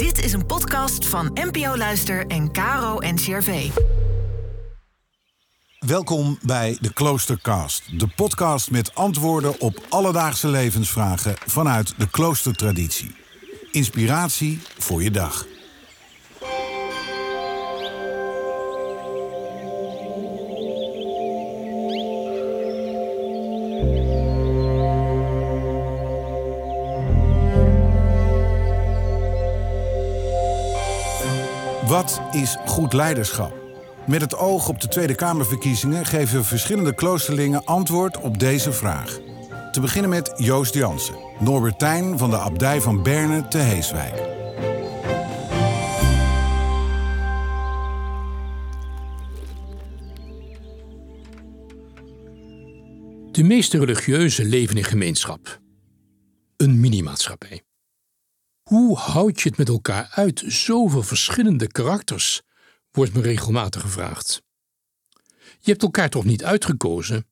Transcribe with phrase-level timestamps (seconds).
[0.00, 3.70] Dit is een podcast van NPO Luister en Caro NCRV.
[5.78, 13.14] Welkom bij de Kloostercast, de podcast met antwoorden op alledaagse levensvragen vanuit de kloostertraditie.
[13.70, 15.46] Inspiratie voor je dag.
[31.90, 33.54] Wat is goed leiderschap?
[34.06, 39.18] Met het oog op de Tweede Kamerverkiezingen geven verschillende kloosterlingen antwoord op deze vraag.
[39.72, 44.16] Te beginnen met Joost Jansen, Norbertijn van de abdij van Berne te Heeswijk.
[53.32, 55.60] De meeste religieuzen leven in gemeenschap.
[56.56, 57.62] Een minimaatschappij.
[58.62, 60.42] Hoe houd je het met elkaar uit?
[60.46, 62.42] Zoveel verschillende karakters,
[62.90, 64.42] wordt me regelmatig gevraagd.
[65.58, 67.26] Je hebt elkaar toch niet uitgekozen?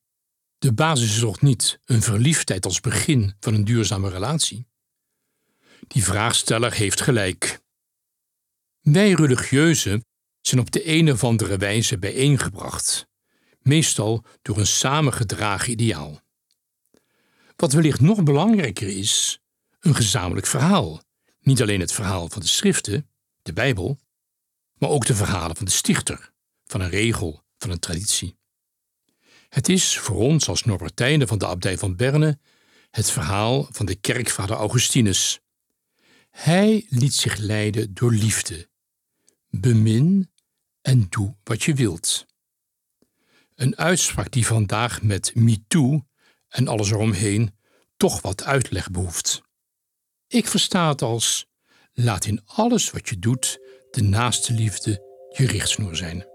[0.57, 4.67] De basis is toch niet een verliefdheid als begin van een duurzame relatie?
[5.87, 7.59] Die vraagsteller heeft gelijk.
[8.81, 10.05] Wij religieuzen
[10.41, 13.07] zijn op de een of andere wijze bijeengebracht,
[13.61, 16.21] meestal door een samengedragen ideaal.
[17.55, 19.39] Wat wellicht nog belangrijker is,
[19.79, 21.01] een gezamenlijk verhaal
[21.49, 23.09] niet alleen het verhaal van de schriften,
[23.41, 23.99] de Bijbel,
[24.77, 26.31] maar ook de verhalen van de stichter,
[26.65, 28.37] van een regel, van een traditie.
[29.49, 32.39] Het is voor ons als Norbertijnen van de abdij van Berne
[32.91, 35.39] het verhaal van de kerkvader Augustinus.
[36.29, 38.69] Hij liet zich leiden door liefde.
[39.49, 40.31] Bemin
[40.81, 42.25] en doe wat je wilt.
[43.55, 46.05] Een uitspraak die vandaag met MeToo
[46.47, 47.55] en alles eromheen
[47.97, 49.41] toch wat uitleg behoeft.
[50.31, 51.45] Ik versta het als:
[51.93, 53.59] laat in alles wat je doet
[53.91, 54.91] de naaste liefde
[55.29, 56.25] je richtsnoer zijn.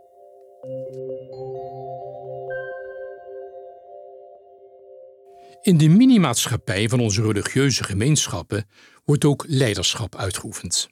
[5.63, 8.69] In de minimaatschappij van onze religieuze gemeenschappen
[9.05, 10.89] wordt ook leiderschap uitgeoefend.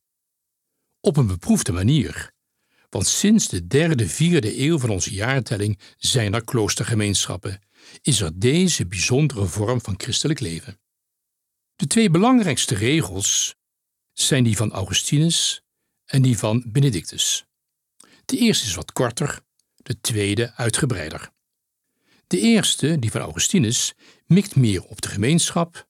[1.00, 2.32] Op een beproefde manier,
[2.90, 7.60] want sinds de derde, vierde eeuw van onze jaartelling zijn er kloostergemeenschappen,
[8.02, 10.81] is er deze bijzondere vorm van christelijk leven.
[11.82, 13.54] De twee belangrijkste regels
[14.12, 15.62] zijn die van Augustinus
[16.04, 17.44] en die van Benedictus.
[18.24, 19.40] De eerste is wat korter,
[19.76, 21.30] de tweede uitgebreider.
[22.26, 23.94] De eerste, die van Augustinus,
[24.26, 25.88] mikt meer op de gemeenschap.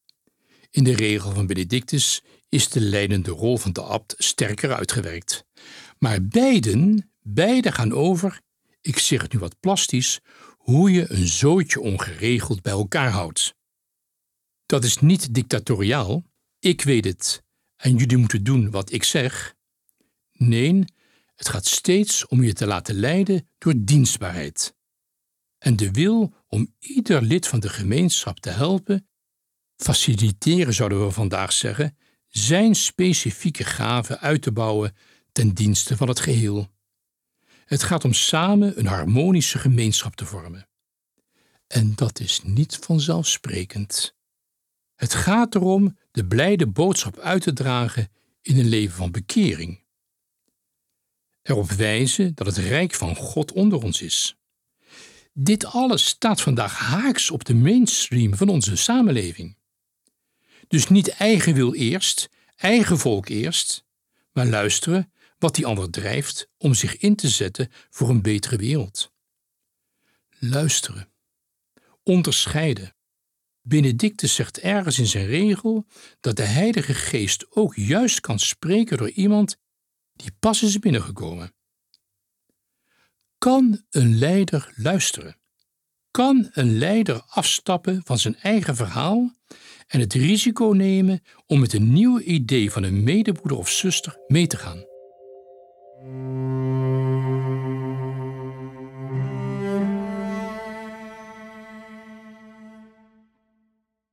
[0.71, 5.45] In de regel van Benedictus is de leidende rol van de abt sterker uitgewerkt.
[5.99, 8.41] Maar beiden, beide gaan over,
[8.81, 10.21] ik zeg het nu wat plastisch,
[10.57, 13.61] hoe je een zootje ongeregeld bij elkaar houdt.
[14.73, 16.25] Dat is niet dictatoriaal.
[16.59, 17.43] Ik weet het
[17.77, 19.55] en jullie moeten doen wat ik zeg.
[20.33, 20.85] Nee,
[21.35, 24.75] het gaat steeds om je te laten leiden door dienstbaarheid.
[25.59, 29.09] En de wil om ieder lid van de gemeenschap te helpen,
[29.77, 31.97] faciliteren zouden we vandaag zeggen,
[32.29, 34.97] zijn specifieke gaven uit te bouwen
[35.33, 36.69] ten dienste van het geheel.
[37.65, 40.69] Het gaat om samen een harmonische gemeenschap te vormen.
[41.67, 44.21] En dat is niet vanzelfsprekend.
[45.03, 48.09] Het gaat erom de blijde boodschap uit te dragen
[48.43, 49.85] in een leven van bekering.
[51.43, 54.37] Erop wijzen dat het rijk van God onder ons is.
[55.33, 59.57] Dit alles staat vandaag haaks op de mainstream van onze samenleving.
[60.69, 63.85] Dus niet eigen wil eerst, eigen volk eerst,
[64.33, 69.13] maar luisteren wat die ander drijft om zich in te zetten voor een betere wereld.
[70.39, 71.13] Luisteren,
[72.03, 72.95] onderscheiden,
[73.63, 75.87] Benedictus zegt ergens in zijn regel
[76.21, 79.57] dat de Heilige Geest ook juist kan spreken door iemand
[80.13, 81.55] die pas is binnengekomen.
[83.39, 85.37] Kan een leider luisteren?
[86.11, 89.35] Kan een leider afstappen van zijn eigen verhaal
[89.87, 94.47] en het risico nemen om met een nieuw idee van een medebroeder of zuster mee
[94.47, 94.92] te gaan?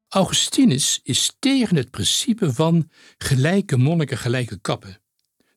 [0.09, 5.01] Augustinus is tegen het principe van gelijke monniken gelijke kappen,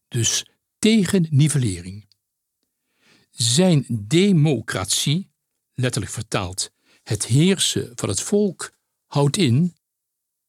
[0.08, 0.46] dus
[0.78, 2.08] tegen nivellering.
[3.31, 5.31] Zijn democratie,
[5.75, 6.70] letterlijk vertaald
[7.02, 8.72] het heersen van het volk,
[9.06, 9.76] houdt in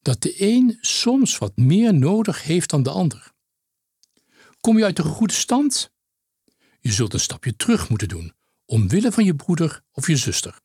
[0.01, 3.31] dat de een soms wat meer nodig heeft dan de ander.
[4.61, 5.91] Kom je uit een goede stand?
[6.79, 8.33] Je zult een stapje terug moeten doen,
[8.65, 10.59] omwille van je broeder of je zuster.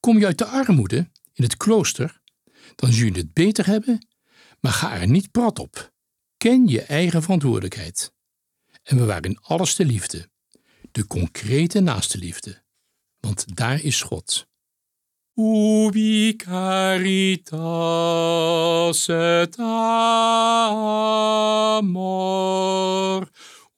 [0.00, 2.24] Kom je uit de armoede in het klooster?
[2.74, 4.06] Dan zul je het beter hebben,
[4.60, 5.92] maar ga er niet prat op.
[6.36, 8.12] Ken je eigen verantwoordelijkheid.
[8.82, 10.28] En bewaar in alles de liefde,
[10.92, 12.62] de concrete naaste liefde,
[13.20, 14.46] want daar is God.
[15.38, 17.58] Ubi caritas
[19.08, 20.40] et amor,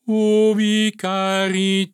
[0.06, 1.92] ubi caritas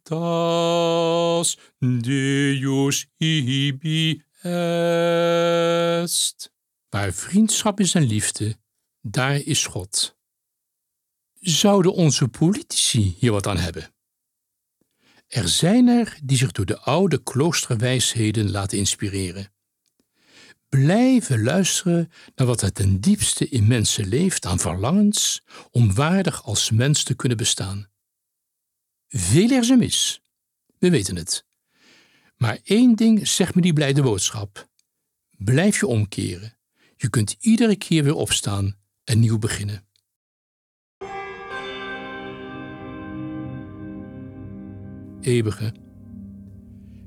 [1.80, 6.53] Deus ibi est.
[6.94, 8.56] Waar vriendschap is en liefde,
[9.00, 10.16] daar is God.
[11.40, 13.94] Zouden onze politici hier wat aan hebben?
[15.26, 19.52] Er zijn er die zich door de oude kloosterwijsheden laten inspireren.
[20.68, 26.70] Blijven luisteren naar wat het ten diepste in mensen leeft aan verlangens om waardig als
[26.70, 27.90] mens te kunnen bestaan.
[29.08, 30.22] Veel er ze mis,
[30.78, 31.46] we weten het.
[32.36, 34.68] Maar één ding zegt me die blijde boodschap.
[35.36, 36.58] Blijf je omkeren.
[36.96, 39.86] Je kunt iedere keer weer opstaan en nieuw beginnen.
[45.20, 45.74] Eeuwige,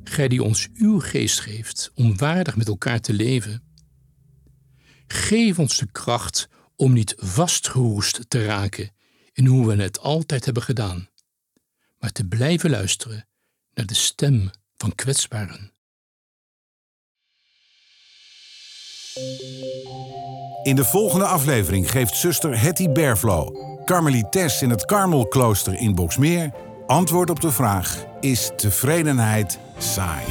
[0.04, 3.64] Gij die ons uw geest geeft om waardig met elkaar te leven,
[5.08, 8.92] geef ons de kracht om niet vastgeroest te raken
[9.34, 11.10] in hoe we het altijd hebben gedaan,
[11.98, 13.28] maar te blijven luisteren
[13.74, 15.72] naar de stem van kwetsbaren.
[20.68, 23.52] In de volgende aflevering geeft zuster Hetty Berflo,
[23.86, 26.52] karmelites in het Karmelklooster in Boksmeer,
[26.86, 30.24] antwoord op de vraag: is tevredenheid saai?